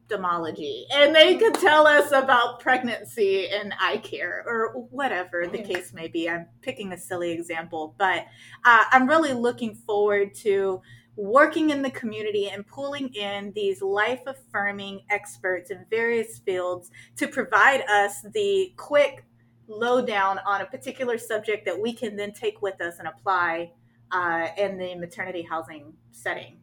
ophthalmology 0.08 0.86
and 0.92 1.14
they 1.14 1.36
could 1.36 1.54
tell 1.54 1.86
us 1.86 2.12
about 2.12 2.60
pregnancy 2.60 3.48
and 3.48 3.74
eye 3.80 3.98
care 3.98 4.42
or 4.46 4.86
whatever 4.90 5.46
the 5.46 5.58
case 5.58 5.92
may 5.92 6.08
be. 6.08 6.28
I'm 6.28 6.46
picking 6.62 6.92
a 6.92 6.98
silly 6.98 7.30
example, 7.32 7.94
but 7.98 8.26
uh, 8.64 8.84
I'm 8.90 9.06
really 9.06 9.32
looking 9.32 9.74
forward 9.74 10.34
to 10.36 10.80
working 11.16 11.70
in 11.70 11.82
the 11.82 11.90
community 11.90 12.48
and 12.48 12.66
pulling 12.66 13.08
in 13.14 13.52
these 13.54 13.82
life 13.82 14.20
affirming 14.26 15.00
experts 15.10 15.70
in 15.70 15.84
various 15.90 16.38
fields 16.38 16.90
to 17.16 17.26
provide 17.26 17.82
us 17.82 18.24
the 18.32 18.72
quick 18.76 19.24
lowdown 19.66 20.38
on 20.46 20.62
a 20.62 20.66
particular 20.66 21.18
subject 21.18 21.66
that 21.66 21.78
we 21.78 21.92
can 21.92 22.16
then 22.16 22.32
take 22.32 22.62
with 22.62 22.80
us 22.80 22.94
and 22.98 23.08
apply 23.08 23.70
uh, 24.12 24.46
in 24.56 24.78
the 24.78 24.94
maternity 24.94 25.42
housing 25.42 25.92
setting. 26.12 26.56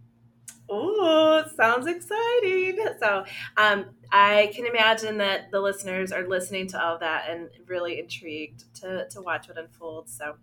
Oh, 0.70 1.44
sounds 1.56 1.86
exciting. 1.88 2.78
So, 3.00 3.24
um, 3.58 3.86
I 4.12 4.52
can 4.56 4.66
imagine 4.66 5.18
that 5.20 5.52
the 5.52 5.60
listeners 5.60 6.12
are 6.12 6.28
listening 6.28 6.68
to 6.70 6.84
all 6.84 6.98
that 7.00 7.30
and 7.30 7.50
really 7.68 8.00
intrigued 8.00 8.74
to, 8.82 9.08
to 9.10 9.22
watch 9.22 9.48
what 9.48 9.58
unfolds. 9.58 10.16
So, 10.18 10.36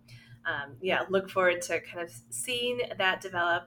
um, 0.45 0.75
yeah, 0.81 1.03
look 1.09 1.29
forward 1.29 1.61
to 1.63 1.79
kind 1.81 2.05
of 2.05 2.13
seeing 2.29 2.81
that 2.97 3.21
develop. 3.21 3.63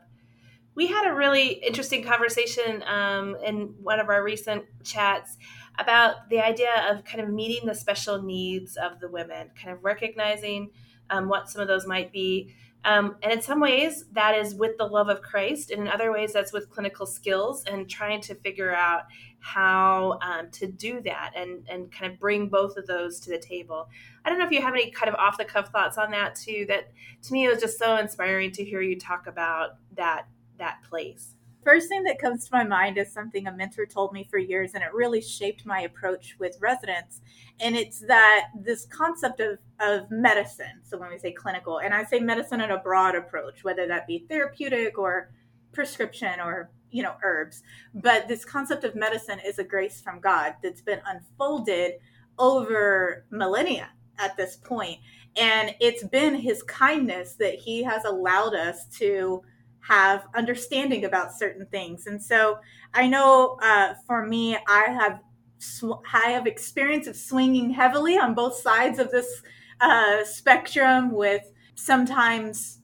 We 0.75 0.87
had 0.87 1.11
a 1.11 1.14
really 1.14 1.49
interesting 1.49 2.05
conversation 2.05 2.83
um, 2.87 3.37
in 3.45 3.75
one 3.83 3.99
of 3.99 4.09
our 4.09 4.23
recent 4.23 4.64
chats 4.85 5.37
about 5.78 6.28
the 6.31 6.40
idea 6.40 6.90
of 6.90 7.05
kind 7.05 7.21
of 7.21 7.31
meeting 7.31 7.66
the 7.66 7.75
special 7.75 8.23
needs 8.23 8.76
of 8.76 9.00
the 9.00 9.09
women, 9.09 9.50
kind 9.61 9.76
of 9.76 9.85
recognizing 9.85 10.71
um, 11.11 11.28
what 11.28 11.49
some 11.49 11.62
of 11.62 11.69
those 11.69 11.87
might 11.87 12.12
be 12.12 12.55
um, 12.87 13.16
and 13.21 13.33
in 13.33 13.43
some 13.43 13.59
ways, 13.61 14.05
that 14.12 14.37
is 14.37 14.55
with 14.55 14.78
the 14.78 14.87
love 14.87 15.09
of 15.09 15.21
Christ. 15.21 15.73
And 15.73 15.83
in 15.83 15.88
other 15.88 16.12
ways, 16.12 16.33
that's 16.33 16.52
with 16.52 16.71
clinical 16.71 17.05
skills 17.05 17.64
and 17.64 17.90
trying 17.90 18.21
to 18.23 18.35
figure 18.37 18.73
out 18.73 19.02
how 19.40 20.21
um, 20.23 20.50
to 20.52 20.69
do 20.69 21.00
that 21.00 21.33
and, 21.35 21.66
and 21.69 21.90
kind 21.90 22.12
of 22.12 22.21
bring 22.21 22.49
both 22.49 22.76
of 22.76 22.87
those 22.87 23.19
to 23.21 23.31
the 23.31 23.38
table. 23.38 23.88
I 24.25 24.31
don't 24.31 24.38
know 24.38 24.47
if 24.47 24.52
you 24.52 24.62
have 24.62 24.73
any 24.73 24.93
kind 24.93 25.09
of 25.09 25.16
off 25.16 25.37
the 25.37 25.45
cuff 25.45 25.71
thoughts 25.71 25.99
on 25.99 26.12
that 26.12 26.37
too. 26.37 26.64
That 26.69 26.93
to 27.23 27.33
me, 27.33 27.45
it 27.45 27.49
was 27.49 27.61
just 27.61 27.76
so 27.76 27.97
inspiring 27.97 28.52
to 28.52 28.64
hear 28.64 28.81
you 28.81 28.99
talk 28.99 29.26
about 29.26 29.71
that 29.97 30.28
that 30.59 30.78
place 30.88 31.36
first 31.66 31.88
thing 31.88 32.04
that 32.04 32.20
comes 32.20 32.44
to 32.44 32.54
my 32.54 32.62
mind 32.62 32.96
is 32.96 33.12
something 33.12 33.49
a 33.49 33.52
mentor 33.52 33.87
told 33.87 34.12
me 34.12 34.25
for 34.30 34.38
years, 34.38 34.75
and 34.75 34.85
it 34.85 34.94
really 34.94 35.20
shaped 35.20 35.66
my 35.66 35.80
approach 35.80 36.37
with 36.38 36.56
residents. 36.61 37.20
And 37.58 37.75
it's 37.75 37.99
that 38.06 38.50
this 38.54 38.87
concept 38.87 39.40
of, 39.40 39.58
of 39.80 40.08
medicine. 40.08 40.80
So 40.85 40.96
when 40.96 41.11
we 41.11 41.18
say 41.18 41.32
clinical, 41.32 41.80
and 41.80 41.92
I 41.92 42.04
say 42.04 42.20
medicine 42.20 42.61
in 42.61 42.70
a 42.70 42.78
broad 42.78 43.16
approach, 43.16 43.64
whether 43.64 43.88
that 43.88 44.06
be 44.06 44.25
therapeutic 44.28 44.96
or 44.96 45.30
prescription 45.73 46.38
or 46.40 46.70
you 46.90 47.02
know 47.02 47.14
herbs 47.23 47.62
but 47.92 48.28
this 48.28 48.44
concept 48.44 48.85
of 48.85 48.94
medicine 48.94 49.38
is 49.44 49.58
a 49.58 49.64
grace 49.64 50.00
from 50.00 50.20
god 50.20 50.54
that's 50.62 50.80
been 50.80 51.00
unfolded 51.06 51.94
over 52.38 53.26
millennia 53.30 53.90
at 54.18 54.35
this 54.38 54.56
point 54.56 54.99
and 55.37 55.75
it's 55.80 56.04
been 56.04 56.35
his 56.35 56.62
kindness 56.62 57.35
that 57.35 57.54
he 57.54 57.82
has 57.82 58.04
allowed 58.04 58.54
us 58.54 58.87
to 58.87 59.42
have 59.88 60.26
understanding 60.35 61.05
about 61.05 61.33
certain 61.33 61.66
things. 61.66 62.07
And 62.07 62.23
so 62.23 62.59
I 62.95 63.07
know 63.09 63.59
uh, 63.62 63.95
for 64.07 64.26
me, 64.26 64.57
I 64.69 64.85
have 64.90 65.21
sw- 65.59 66.02
I 66.12 66.31
have 66.31 66.47
experience 66.47 67.07
of 67.07 67.16
swinging 67.16 67.71
heavily 67.71 68.19
on 68.19 68.35
both 68.35 68.57
sides 68.57 68.99
of 68.99 69.11
this 69.11 69.43
uh, 69.81 70.25
spectrum, 70.25 71.12
with 71.12 71.43
sometimes 71.75 72.81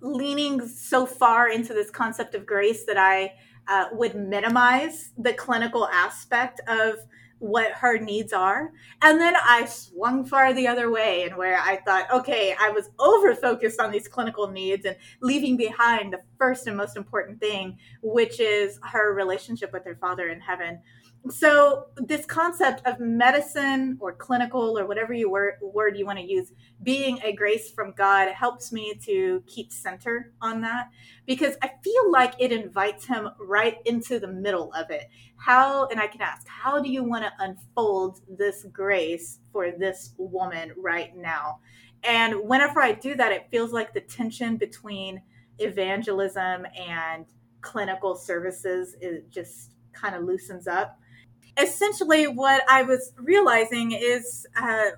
leaning 0.00 0.66
so 0.66 1.06
far 1.06 1.48
into 1.48 1.74
this 1.74 1.90
concept 1.90 2.34
of 2.34 2.46
grace 2.46 2.84
that 2.86 2.96
I 2.96 3.32
uh, 3.68 3.88
would 3.92 4.14
minimize 4.14 5.10
the 5.18 5.34
clinical 5.34 5.86
aspect 5.86 6.60
of 6.66 6.94
what 7.40 7.72
her 7.72 7.98
needs 7.98 8.32
are. 8.32 8.70
And 9.02 9.20
then 9.20 9.34
I 9.36 9.64
swung 9.64 10.24
far 10.24 10.52
the 10.52 10.68
other 10.68 10.90
way, 10.90 11.24
and 11.24 11.36
where 11.36 11.58
I 11.58 11.76
thought, 11.76 12.10
okay, 12.12 12.54
I 12.60 12.70
was 12.70 12.90
over 12.98 13.34
focused 13.34 13.80
on 13.80 13.90
these 13.90 14.06
clinical 14.06 14.48
needs 14.48 14.84
and 14.84 14.96
leaving 15.20 15.56
behind 15.56 16.12
the 16.12 16.20
first 16.38 16.66
and 16.66 16.76
most 16.76 16.96
important 16.96 17.40
thing, 17.40 17.78
which 18.02 18.40
is 18.40 18.78
her 18.82 19.14
relationship 19.14 19.72
with 19.72 19.84
her 19.84 19.96
father 20.00 20.28
in 20.28 20.40
heaven 20.40 20.80
so 21.28 21.86
this 21.96 22.24
concept 22.24 22.86
of 22.86 22.98
medicine 22.98 23.98
or 24.00 24.14
clinical 24.14 24.78
or 24.78 24.86
whatever 24.86 25.12
you 25.12 25.30
word, 25.30 25.54
word 25.60 25.96
you 25.96 26.06
want 26.06 26.18
to 26.18 26.24
use 26.24 26.52
being 26.82 27.20
a 27.22 27.32
grace 27.32 27.70
from 27.70 27.92
god 27.96 28.28
helps 28.28 28.72
me 28.72 28.98
to 29.04 29.42
keep 29.46 29.70
center 29.70 30.32
on 30.40 30.62
that 30.62 30.88
because 31.26 31.56
i 31.62 31.70
feel 31.84 32.10
like 32.10 32.34
it 32.38 32.52
invites 32.52 33.04
him 33.04 33.28
right 33.38 33.76
into 33.84 34.18
the 34.18 34.26
middle 34.26 34.72
of 34.72 34.90
it. 34.90 35.10
How 35.36 35.86
and 35.88 36.00
i 36.00 36.06
can 36.06 36.22
ask 36.22 36.46
how 36.48 36.80
do 36.80 36.90
you 36.90 37.04
want 37.04 37.24
to 37.24 37.32
unfold 37.38 38.20
this 38.38 38.64
grace 38.72 39.40
for 39.52 39.72
this 39.72 40.14
woman 40.16 40.72
right 40.76 41.14
now? 41.14 41.58
And 42.02 42.40
whenever 42.48 42.80
i 42.80 42.92
do 42.92 43.14
that 43.16 43.30
it 43.30 43.48
feels 43.50 43.72
like 43.72 43.92
the 43.92 44.00
tension 44.00 44.56
between 44.56 45.20
evangelism 45.58 46.66
and 46.74 47.26
clinical 47.60 48.14
services 48.14 48.96
it 49.02 49.30
just 49.30 49.72
kind 49.92 50.14
of 50.14 50.24
loosens 50.24 50.66
up 50.66 50.98
essentially 51.58 52.26
what 52.26 52.62
I 52.68 52.82
was 52.82 53.12
realizing 53.16 53.92
is, 53.92 54.46
uh, 54.60 54.90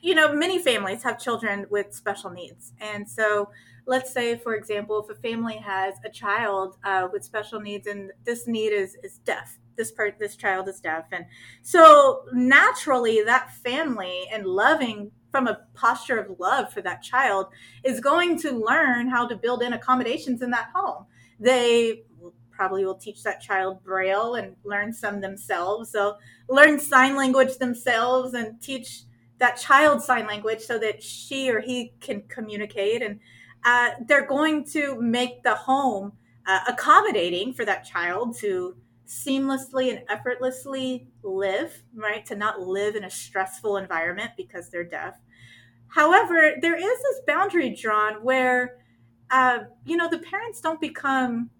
you 0.00 0.14
know, 0.14 0.34
many 0.34 0.58
families 0.58 1.02
have 1.02 1.18
children 1.18 1.66
with 1.70 1.94
special 1.94 2.30
needs. 2.30 2.72
And 2.80 3.08
so 3.08 3.50
let's 3.86 4.12
say, 4.12 4.36
for 4.36 4.54
example, 4.54 5.04
if 5.04 5.16
a 5.16 5.20
family 5.20 5.56
has 5.56 5.94
a 6.04 6.10
child 6.10 6.76
uh, 6.84 7.08
with 7.12 7.24
special 7.24 7.60
needs 7.60 7.86
and 7.86 8.10
this 8.24 8.46
need 8.46 8.72
is, 8.72 8.96
is 9.02 9.18
deaf, 9.18 9.58
this 9.76 9.90
part, 9.92 10.18
this 10.18 10.36
child 10.36 10.68
is 10.68 10.80
deaf. 10.80 11.06
And 11.12 11.26
so 11.62 12.24
naturally 12.32 13.22
that 13.22 13.52
family 13.54 14.26
and 14.32 14.46
loving 14.46 15.10
from 15.30 15.46
a 15.46 15.60
posture 15.74 16.18
of 16.18 16.38
love 16.38 16.72
for 16.72 16.82
that 16.82 17.02
child 17.02 17.46
is 17.82 18.00
going 18.00 18.38
to 18.40 18.52
learn 18.52 19.08
how 19.08 19.26
to 19.26 19.34
build 19.34 19.62
in 19.62 19.72
accommodations 19.72 20.42
in 20.42 20.50
that 20.50 20.68
home. 20.74 21.06
They 21.40 22.02
probably 22.62 22.84
will 22.84 22.94
teach 22.94 23.24
that 23.24 23.40
child 23.40 23.82
braille 23.82 24.36
and 24.36 24.54
learn 24.62 24.92
some 24.92 25.20
themselves. 25.20 25.90
They'll 25.90 26.16
learn 26.48 26.78
sign 26.78 27.16
language 27.16 27.58
themselves 27.58 28.34
and 28.34 28.62
teach 28.62 29.02
that 29.38 29.56
child 29.56 30.00
sign 30.00 30.28
language 30.28 30.60
so 30.60 30.78
that 30.78 31.02
she 31.02 31.50
or 31.50 31.58
he 31.58 31.92
can 31.98 32.22
communicate. 32.28 33.02
And 33.02 33.18
uh, 33.64 33.90
they're 34.06 34.28
going 34.28 34.64
to 34.66 34.96
make 35.00 35.42
the 35.42 35.56
home 35.56 36.12
uh, 36.46 36.60
accommodating 36.68 37.52
for 37.52 37.64
that 37.64 37.84
child 37.84 38.36
to 38.38 38.76
seamlessly 39.08 39.90
and 39.90 40.04
effortlessly 40.08 41.08
live 41.24 41.82
right? 41.96 42.24
To 42.26 42.36
not 42.36 42.60
live 42.60 42.94
in 42.94 43.02
a 43.02 43.10
stressful 43.10 43.78
environment 43.78 44.30
because 44.36 44.70
they're 44.70 44.84
deaf. 44.84 45.16
However 45.88 46.52
there 46.62 46.76
is 46.76 46.84
this 46.84 47.20
boundary 47.26 47.74
drawn 47.74 48.22
where 48.22 48.76
uh, 49.32 49.64
you 49.84 49.96
know, 49.96 50.08
the 50.08 50.18
parents 50.18 50.60
don't 50.60 50.80
become 50.80 51.50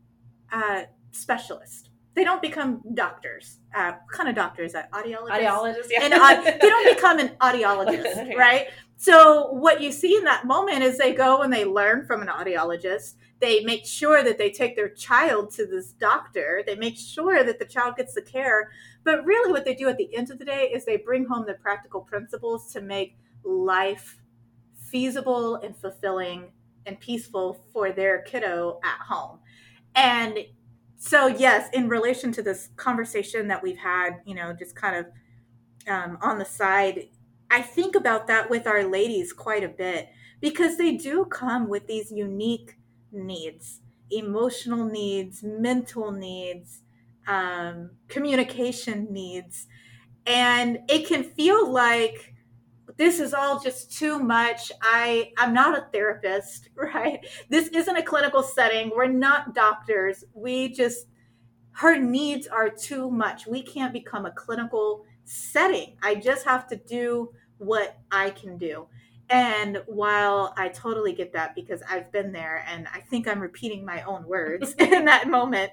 uh, 0.52 0.82
specialists. 1.10 1.88
They 2.14 2.24
don't 2.24 2.42
become 2.42 2.82
doctors. 2.94 3.58
Uh, 3.74 3.92
what 3.92 4.16
kind 4.16 4.28
of 4.28 4.34
doctors? 4.34 4.74
That 4.74 4.90
audiologists. 4.92 5.30
Audiologist, 5.30 5.86
yeah. 5.90 6.02
And 6.02 6.14
uh, 6.14 6.42
they 6.42 6.68
don't 6.68 6.94
become 6.94 7.18
an 7.18 7.30
audiologist, 7.40 8.34
right? 8.36 8.68
So 8.98 9.50
what 9.50 9.80
you 9.80 9.90
see 9.90 10.16
in 10.16 10.24
that 10.24 10.46
moment 10.46 10.82
is 10.82 10.98
they 10.98 11.14
go 11.14 11.40
and 11.40 11.52
they 11.52 11.64
learn 11.64 12.06
from 12.06 12.20
an 12.20 12.28
audiologist. 12.28 13.14
They 13.40 13.64
make 13.64 13.86
sure 13.86 14.22
that 14.22 14.38
they 14.38 14.50
take 14.50 14.76
their 14.76 14.90
child 14.90 15.50
to 15.54 15.66
this 15.66 15.92
doctor. 15.92 16.62
They 16.66 16.76
make 16.76 16.96
sure 16.96 17.42
that 17.42 17.58
the 17.58 17.64
child 17.64 17.96
gets 17.96 18.14
the 18.14 18.22
care. 18.22 18.70
But 19.04 19.24
really, 19.24 19.50
what 19.50 19.64
they 19.64 19.74
do 19.74 19.88
at 19.88 19.96
the 19.96 20.14
end 20.14 20.30
of 20.30 20.38
the 20.38 20.44
day 20.44 20.70
is 20.72 20.84
they 20.84 20.98
bring 20.98 21.24
home 21.24 21.46
the 21.46 21.54
practical 21.54 22.02
principles 22.02 22.72
to 22.74 22.80
make 22.80 23.16
life 23.42 24.18
feasible 24.76 25.56
and 25.56 25.74
fulfilling 25.76 26.52
and 26.86 27.00
peaceful 27.00 27.64
for 27.72 27.90
their 27.90 28.22
kiddo 28.22 28.78
at 28.84 28.98
home. 29.00 29.38
And 29.94 30.38
so, 30.96 31.26
yes, 31.26 31.68
in 31.72 31.88
relation 31.88 32.32
to 32.32 32.42
this 32.42 32.68
conversation 32.76 33.48
that 33.48 33.62
we've 33.62 33.78
had, 33.78 34.20
you 34.24 34.34
know, 34.34 34.52
just 34.52 34.74
kind 34.76 34.96
of 34.96 35.06
um, 35.88 36.18
on 36.22 36.38
the 36.38 36.44
side, 36.44 37.08
I 37.50 37.62
think 37.62 37.94
about 37.94 38.26
that 38.28 38.48
with 38.50 38.66
our 38.66 38.84
ladies 38.84 39.32
quite 39.32 39.64
a 39.64 39.68
bit 39.68 40.08
because 40.40 40.78
they 40.78 40.96
do 40.96 41.24
come 41.26 41.68
with 41.68 41.86
these 41.86 42.10
unique 42.10 42.76
needs 43.10 43.80
emotional 44.14 44.84
needs, 44.84 45.42
mental 45.42 46.12
needs, 46.12 46.82
um, 47.26 47.92
communication 48.08 49.06
needs. 49.10 49.66
And 50.26 50.80
it 50.88 51.06
can 51.08 51.24
feel 51.24 51.70
like 51.72 52.31
this 52.96 53.20
is 53.20 53.34
all 53.34 53.60
just 53.60 53.92
too 53.92 54.18
much. 54.18 54.72
I 54.82 55.32
I'm 55.38 55.52
not 55.52 55.78
a 55.78 55.86
therapist, 55.92 56.70
right? 56.74 57.20
This 57.48 57.68
isn't 57.68 57.96
a 57.96 58.02
clinical 58.02 58.42
setting. 58.42 58.90
We're 58.94 59.06
not 59.06 59.54
doctors. 59.54 60.24
We 60.34 60.68
just 60.68 61.06
her 61.72 61.98
needs 61.98 62.46
are 62.46 62.68
too 62.68 63.10
much. 63.10 63.46
We 63.46 63.62
can't 63.62 63.92
become 63.92 64.26
a 64.26 64.30
clinical 64.32 65.04
setting. 65.24 65.96
I 66.02 66.16
just 66.16 66.44
have 66.44 66.66
to 66.68 66.76
do 66.76 67.32
what 67.58 67.98
I 68.10 68.30
can 68.30 68.58
do. 68.58 68.86
And 69.30 69.82
while 69.86 70.52
I 70.58 70.68
totally 70.68 71.14
get 71.14 71.32
that 71.32 71.54
because 71.54 71.82
I've 71.88 72.12
been 72.12 72.32
there 72.32 72.66
and 72.68 72.86
I 72.92 73.00
think 73.00 73.26
I'm 73.26 73.40
repeating 73.40 73.84
my 73.84 74.02
own 74.02 74.26
words 74.26 74.74
in 74.78 75.06
that 75.06 75.28
moment, 75.28 75.72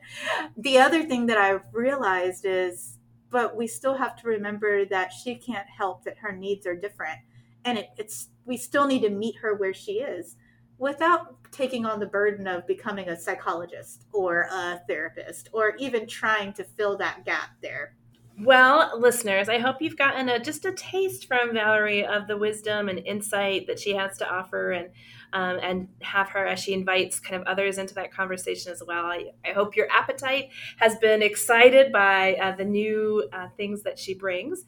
the 0.58 0.78
other 0.80 1.04
thing 1.04 1.26
that 1.26 1.38
I've 1.38 1.66
realized 1.74 2.46
is, 2.46 2.99
but 3.32 3.56
we 3.56 3.68
still 3.68 3.96
have 3.96 4.16
to 4.18 4.28
remember 4.28 4.86
that 4.86 5.14
she 5.14 5.36
can't 5.36 5.68
help 5.68 6.04
that 6.04 6.18
her 6.18 6.32
needs 6.32 6.66
are 6.66 6.76
different. 6.76 7.20
And 7.66 7.78
it, 7.78 7.90
it's, 7.98 8.30
we 8.46 8.58
still 8.58 8.88
need 8.88 9.02
to 9.02 9.10
meet 9.10 9.36
her 9.38 9.56
where 9.56 9.74
she 9.74 9.94
is 9.94 10.36
without 10.78 11.36
taking 11.52 11.86
on 11.86 12.00
the 12.00 12.06
burden 12.06 12.48
of 12.48 12.66
becoming 12.66 13.10
a 13.10 13.20
psychologist 13.20 14.06
or 14.14 14.48
a 14.52 14.82
therapist 14.88 15.50
or 15.52 15.76
even 15.78 16.08
trying 16.08 16.54
to 16.54 16.64
fill 16.64 16.98
that 16.98 17.26
gap 17.26 17.50
there. 17.62 17.96
Well, 18.42 18.98
listeners, 18.98 19.50
I 19.50 19.60
hope 19.60 19.82
you've 19.82 19.98
gotten 19.98 20.30
a, 20.30 20.40
just 20.40 20.64
a 20.64 20.72
taste 20.72 21.28
from 21.28 21.54
Valerie 21.54 22.06
of 22.06 22.28
the 22.28 22.38
wisdom 22.38 22.88
and 22.88 23.00
insight 23.00 23.68
that 23.68 23.80
she 23.80 23.94
has 23.96 24.18
to 24.20 24.30
offer, 24.34 24.72
and 24.72 24.92
um, 25.34 25.60
and 25.62 25.88
have 26.02 26.30
her 26.30 26.46
as 26.46 26.60
she 26.60 26.74
invites 26.74 27.20
kind 27.20 27.42
of 27.42 27.48
others 27.48 27.78
into 27.78 27.94
that 27.96 28.12
conversation 28.12 28.72
as 28.72 28.82
well. 28.86 29.06
I, 29.06 29.32
I 29.46 29.52
hope 29.52 29.76
your 29.76 29.88
appetite 29.92 30.50
has 30.78 30.98
been 30.98 31.22
excited 31.22 31.92
by 31.92 32.36
uh, 32.36 32.56
the 32.56 32.66
new 32.66 33.28
uh, 33.32 33.48
things 33.58 33.84
that 33.84 34.00
she 34.00 34.14
brings. 34.14 34.66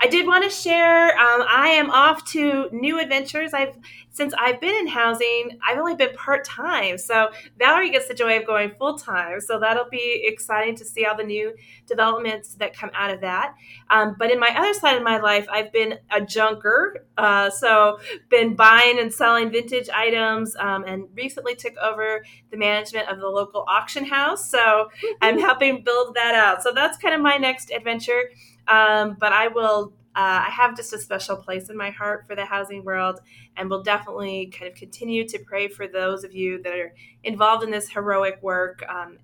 I 0.00 0.06
did 0.06 0.26
want 0.26 0.44
to 0.44 0.50
share. 0.50 1.18
Um, 1.18 1.44
I 1.48 1.68
am 1.68 1.90
off 1.90 2.24
to 2.32 2.68
new 2.72 3.00
adventures. 3.00 3.54
I've 3.54 3.76
since 4.14 4.32
I've 4.38 4.60
been 4.60 4.74
in 4.76 4.86
housing, 4.86 5.58
I've 5.66 5.76
only 5.76 5.96
been 5.96 6.14
part 6.14 6.44
time. 6.44 6.98
So 6.98 7.30
Valerie 7.58 7.90
gets 7.90 8.06
the 8.06 8.14
joy 8.14 8.38
of 8.38 8.46
going 8.46 8.70
full 8.78 8.96
time. 8.96 9.40
So 9.40 9.58
that'll 9.58 9.88
be 9.90 10.22
exciting 10.24 10.76
to 10.76 10.84
see 10.84 11.04
all 11.04 11.16
the 11.16 11.24
new 11.24 11.52
developments 11.88 12.54
that 12.54 12.76
come 12.76 12.90
out 12.94 13.12
of 13.12 13.20
that. 13.22 13.54
Um, 13.90 14.14
but 14.16 14.30
in 14.30 14.38
my 14.38 14.54
other 14.56 14.72
side 14.72 14.96
of 14.96 15.02
my 15.02 15.18
life, 15.18 15.48
I've 15.50 15.72
been 15.72 15.98
a 16.12 16.20
junker. 16.20 17.06
Uh, 17.18 17.50
so 17.50 17.98
been 18.28 18.54
buying 18.54 19.00
and 19.00 19.12
selling 19.12 19.50
vintage 19.50 19.88
items, 19.88 20.54
um, 20.60 20.84
and 20.84 21.08
recently 21.16 21.56
took 21.56 21.76
over 21.78 22.24
the 22.52 22.56
management 22.56 23.08
of 23.08 23.18
the 23.18 23.28
local 23.28 23.64
auction 23.66 24.04
house. 24.04 24.48
So 24.48 24.90
I'm 25.22 25.40
helping 25.40 25.82
build 25.82 26.14
that 26.14 26.36
out. 26.36 26.62
So 26.62 26.72
that's 26.72 26.98
kind 26.98 27.16
of 27.16 27.20
my 27.20 27.36
next 27.36 27.72
adventure. 27.72 28.30
Um, 28.68 29.16
but 29.18 29.32
I 29.32 29.48
will. 29.48 29.92
Uh, 30.16 30.46
I 30.46 30.50
have 30.50 30.76
just 30.76 30.92
a 30.92 30.98
special 30.98 31.36
place 31.36 31.68
in 31.70 31.76
my 31.76 31.90
heart 31.90 32.24
for 32.28 32.36
the 32.36 32.44
housing 32.44 32.84
world, 32.84 33.18
and 33.56 33.68
will 33.68 33.82
definitely 33.82 34.46
kind 34.46 34.70
of 34.70 34.78
continue 34.78 35.26
to 35.26 35.40
pray 35.40 35.66
for 35.66 35.88
those 35.88 36.22
of 36.22 36.32
you 36.32 36.62
that 36.62 36.72
are 36.72 36.94
involved 37.24 37.64
in 37.64 37.72
this 37.72 37.88
heroic 37.88 38.38
work, 38.40 38.84
um, 38.88 39.18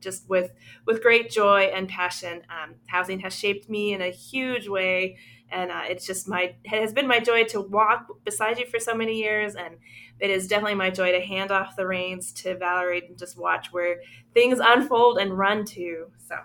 just 0.00 0.28
with 0.28 0.50
with 0.84 1.00
great 1.00 1.30
joy 1.30 1.70
and 1.72 1.88
passion. 1.88 2.42
Um, 2.50 2.74
housing 2.86 3.20
has 3.20 3.32
shaped 3.34 3.68
me 3.68 3.92
in 3.92 4.02
a 4.02 4.10
huge 4.10 4.66
way, 4.66 5.16
and 5.48 5.70
uh, 5.70 5.82
it's 5.88 6.04
just 6.04 6.28
my 6.28 6.54
it 6.64 6.80
has 6.80 6.92
been 6.92 7.06
my 7.06 7.20
joy 7.20 7.44
to 7.44 7.60
walk 7.60 8.08
beside 8.24 8.58
you 8.58 8.66
for 8.66 8.80
so 8.80 8.94
many 8.94 9.18
years, 9.18 9.54
and 9.54 9.76
it 10.18 10.30
is 10.30 10.48
definitely 10.48 10.74
my 10.74 10.90
joy 10.90 11.12
to 11.12 11.20
hand 11.20 11.52
off 11.52 11.76
the 11.76 11.86
reins 11.86 12.32
to 12.32 12.56
Valerie 12.56 13.06
and 13.06 13.16
just 13.16 13.38
watch 13.38 13.68
where 13.72 14.00
things 14.34 14.58
unfold 14.60 15.18
and 15.18 15.38
run 15.38 15.64
to. 15.66 16.06
So. 16.28 16.36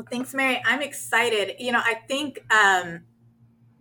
Well, 0.00 0.06
thanks, 0.10 0.32
Mary. 0.32 0.62
I'm 0.64 0.80
excited. 0.80 1.56
You 1.58 1.72
know, 1.72 1.82
I 1.84 1.92
think 2.08 2.42
um, 2.50 3.00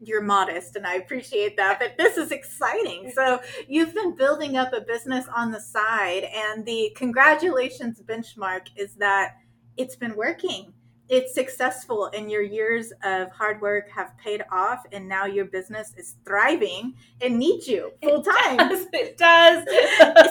you're 0.01 0.21
modest, 0.21 0.75
and 0.75 0.85
I 0.85 0.95
appreciate 0.95 1.55
that. 1.55 1.79
But 1.79 1.95
this 1.97 2.17
is 2.17 2.33
exciting. 2.33 3.13
So 3.15 3.39
you've 3.69 3.93
been 3.93 4.17
building 4.17 4.57
up 4.57 4.73
a 4.73 4.81
business 4.81 5.27
on 5.33 5.53
the 5.53 5.61
side, 5.61 6.25
and 6.25 6.65
the 6.65 6.91
congratulations 6.97 8.01
benchmark 8.01 8.67
is 8.75 8.95
that 8.95 9.37
it's 9.77 9.95
been 9.95 10.13
working. 10.17 10.73
It's 11.07 11.33
successful, 11.33 12.11
and 12.13 12.29
your 12.29 12.41
years 12.41 12.91
of 13.01 13.31
hard 13.31 13.61
work 13.61 13.89
have 13.91 14.11
paid 14.17 14.43
off, 14.51 14.83
and 14.91 15.07
now 15.07 15.25
your 15.25 15.45
business 15.45 15.93
is 15.95 16.17
thriving 16.25 16.95
and 17.21 17.39
needs 17.39 17.65
you 17.65 17.93
full 18.03 18.21
time. 18.23 18.57
It 18.91 19.17
does. 19.17 19.63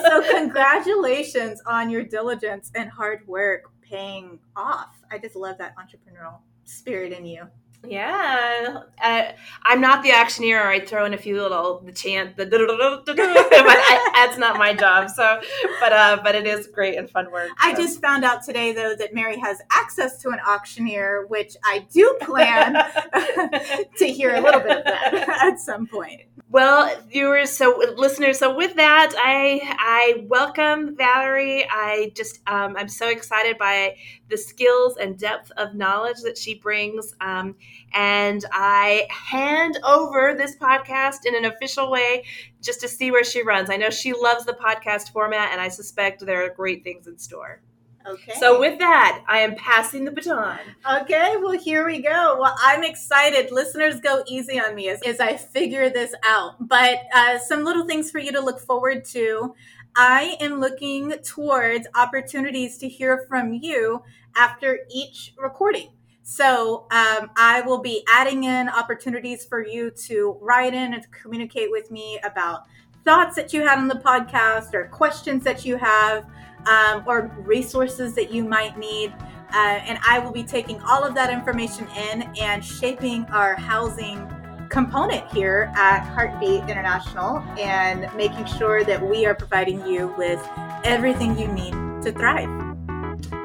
so 0.03 0.37
congratulations 0.37 1.63
on 1.65 1.89
your 1.89 2.03
diligence 2.03 2.71
and 2.75 2.91
hard 2.91 3.27
work 3.27 3.71
paying 3.89 4.39
off. 4.55 4.95
I 5.11 5.17
just 5.17 5.35
love 5.35 5.57
that 5.57 5.75
entrepreneurial 5.75 6.39
spirit 6.65 7.11
in 7.11 7.25
you. 7.25 7.47
Yeah, 7.87 8.81
uh, 9.01 9.23
I'm 9.63 9.79
not 9.79 10.03
the 10.03 10.11
auctioneer. 10.11 10.61
I 10.67 10.81
throw 10.81 11.05
in 11.05 11.13
a 11.13 11.17
few 11.17 11.41
little 11.41 11.79
the 11.79 11.93
chant, 11.93 12.35
the 12.35 12.45
but 13.05 13.17
I, 13.17 14.11
that's 14.15 14.37
not 14.37 14.57
my 14.57 14.73
job. 14.73 15.09
So, 15.09 15.39
but 15.79 15.93
uh, 15.93 16.19
but 16.21 16.35
it 16.35 16.45
is 16.45 16.67
great 16.67 16.97
and 16.97 17.09
fun 17.09 17.31
work. 17.31 17.49
I 17.61 17.73
just 17.73 18.01
found 18.01 18.25
out 18.25 18.43
today 18.43 18.73
though 18.73 18.95
that 18.95 19.13
Mary 19.13 19.39
has 19.39 19.59
access 19.71 20.21
to 20.23 20.29
an 20.29 20.39
auctioneer, 20.45 21.25
which 21.27 21.55
I 21.63 21.87
do 21.91 22.17
plan 22.21 22.73
to 23.97 24.05
hear 24.05 24.35
a 24.35 24.41
little 24.41 24.59
bit 24.59 24.79
of 24.79 24.83
that 24.83 25.13
at 25.41 25.59
some 25.59 25.87
point. 25.87 26.23
Well, 26.51 26.93
viewers, 27.07 27.51
so 27.51 27.81
listeners, 27.95 28.39
so 28.39 28.55
with 28.55 28.75
that, 28.75 29.13
I 29.15 29.61
I 29.79 30.25
welcome 30.27 30.97
Valerie. 30.97 31.65
I 31.69 32.11
just 32.15 32.41
um, 32.47 32.75
I'm 32.75 32.89
so 32.89 33.07
excited 33.07 33.57
by 33.57 33.95
the 34.29 34.37
skills 34.37 34.97
and 34.97 35.17
depth 35.17 35.51
of 35.57 35.75
knowledge 35.75 36.21
that 36.23 36.37
she 36.37 36.55
brings, 36.55 37.15
um, 37.21 37.55
and 37.93 38.45
I 38.51 39.07
hand 39.09 39.79
over 39.83 40.35
this 40.35 40.55
podcast 40.55 41.25
in 41.25 41.35
an 41.35 41.45
official 41.45 41.91
way 41.91 42.25
just 42.61 42.81
to 42.81 42.87
see 42.87 43.11
where 43.11 43.23
she 43.23 43.43
runs. 43.43 43.69
I 43.69 43.77
know 43.77 43.89
she 43.89 44.13
loves 44.13 44.45
the 44.45 44.53
podcast 44.53 45.11
format, 45.11 45.51
and 45.51 45.61
I 45.61 45.67
suspect 45.69 46.25
there 46.25 46.45
are 46.45 46.49
great 46.49 46.83
things 46.83 47.07
in 47.07 47.17
store. 47.17 47.61
Okay. 48.07 48.33
So 48.39 48.59
with 48.59 48.79
that, 48.79 49.23
I 49.27 49.39
am 49.39 49.55
passing 49.55 50.05
the 50.05 50.11
baton. 50.11 50.59
Okay, 51.01 51.35
well, 51.37 51.57
here 51.57 51.85
we 51.85 52.01
go. 52.01 52.37
Well, 52.39 52.55
I'm 52.63 52.83
excited. 52.83 53.51
Listeners, 53.51 53.99
go 53.99 54.23
easy 54.25 54.59
on 54.59 54.73
me 54.73 54.89
as, 54.89 55.01
as 55.01 55.19
I 55.19 55.35
figure 55.35 55.89
this 55.89 56.13
out. 56.25 56.55
But 56.59 56.99
uh, 57.13 57.39
some 57.39 57.63
little 57.63 57.85
things 57.85 58.09
for 58.09 58.19
you 58.19 58.31
to 58.31 58.39
look 58.41 58.59
forward 58.59 59.05
to. 59.05 59.53
I 59.95 60.37
am 60.39 60.59
looking 60.59 61.13
towards 61.23 61.87
opportunities 61.95 62.77
to 62.79 62.87
hear 62.87 63.25
from 63.27 63.53
you 63.53 64.03
after 64.35 64.79
each 64.93 65.33
recording. 65.37 65.89
So 66.23 66.85
um, 66.91 67.31
I 67.35 67.63
will 67.65 67.81
be 67.81 68.03
adding 68.07 68.43
in 68.43 68.69
opportunities 68.69 69.45
for 69.45 69.65
you 69.65 69.89
to 70.07 70.37
write 70.41 70.73
in 70.73 70.93
and 70.93 71.05
communicate 71.11 71.71
with 71.71 71.89
me 71.89 72.19
about 72.23 72.65
thoughts 73.03 73.35
that 73.35 73.51
you 73.51 73.61
had 73.65 73.79
on 73.79 73.87
the 73.87 73.95
podcast 73.95 74.73
or 74.73 74.85
questions 74.89 75.43
that 75.43 75.65
you 75.65 75.75
have 75.77 76.25
um, 76.67 77.03
or 77.07 77.35
resources 77.39 78.13
that 78.13 78.31
you 78.31 78.43
might 78.43 78.77
need. 78.77 79.11
Uh, 79.53 79.79
and 79.87 79.97
I 80.07 80.19
will 80.19 80.31
be 80.31 80.43
taking 80.43 80.79
all 80.81 81.03
of 81.03 81.15
that 81.15 81.33
information 81.33 81.87
in 82.11 82.29
and 82.39 82.63
shaping 82.63 83.25
our 83.25 83.55
housing 83.55 84.29
component 84.69 85.27
here 85.31 85.71
at 85.75 86.01
Heartbeat 86.13 86.63
International 86.69 87.39
and 87.59 88.07
making 88.15 88.45
sure 88.45 88.83
that 88.83 89.01
we 89.01 89.25
are 89.25 89.35
providing 89.35 89.85
you 89.85 90.13
with 90.17 90.39
everything 90.83 91.37
you 91.37 91.47
need 91.47 91.73
to 92.03 92.11
thrive. 92.11 92.49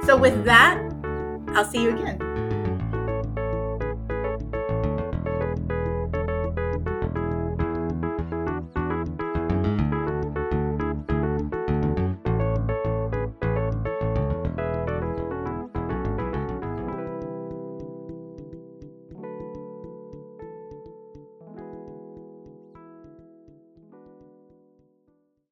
So, 0.05 0.17
with 0.17 0.45
that, 0.45 0.79
I'll 1.49 1.65
see 1.65 1.83
you 1.83 1.97
again. 1.97 2.34